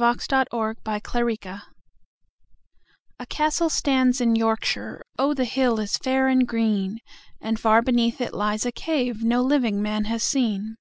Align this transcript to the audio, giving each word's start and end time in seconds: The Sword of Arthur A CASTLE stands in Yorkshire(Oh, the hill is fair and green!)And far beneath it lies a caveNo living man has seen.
The 0.00 0.18
Sword 0.18 0.48
of 0.50 0.78
Arthur 0.94 1.30
A 3.18 3.26
CASTLE 3.28 3.68
stands 3.68 4.18
in 4.22 4.34
Yorkshire(Oh, 4.34 5.34
the 5.34 5.44
hill 5.44 5.78
is 5.78 5.98
fair 5.98 6.26
and 6.26 6.48
green!)And 6.48 7.60
far 7.60 7.82
beneath 7.82 8.18
it 8.22 8.32
lies 8.32 8.64
a 8.64 8.72
caveNo 8.72 9.44
living 9.44 9.82
man 9.82 10.04
has 10.06 10.22
seen. 10.22 10.76